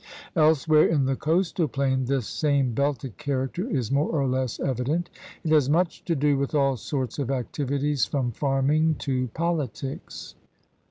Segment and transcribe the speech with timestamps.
[0.35, 5.11] Everywhere in the coastal plain this same belted character is more or less evident.
[5.43, 10.33] It has much to do with all sorts of activities from farming to poli tics.